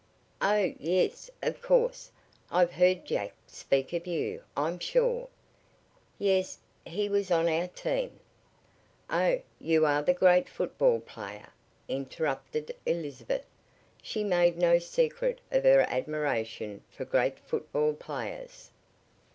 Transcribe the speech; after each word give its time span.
"Oh, 0.41 0.73
yes, 0.79 1.29
of 1.43 1.61
course. 1.61 2.09
I've 2.49 2.71
heard 2.73 3.05
Jack 3.05 3.33
speak 3.45 3.93
of 3.93 4.07
you, 4.07 4.41
I'm 4.57 4.79
sure." 4.79 5.27
"Yes, 6.17 6.57
he 6.83 7.07
was 7.07 7.29
on 7.29 7.47
our 7.47 7.67
team" 7.67 8.19
"Oh, 9.11 9.41
you 9.59 9.85
are 9.85 10.01
the 10.01 10.15
great 10.15 10.49
football 10.49 11.01
player," 11.01 11.49
interrupted 11.87 12.75
Elizabeth. 12.83 13.45
She 14.01 14.23
made 14.23 14.57
no 14.57 14.79
secret 14.79 15.39
of 15.51 15.65
her 15.65 15.81
admiration 15.81 16.81
for 16.89 17.05
"great 17.05 17.37
football 17.37 17.93
players." 17.93 18.71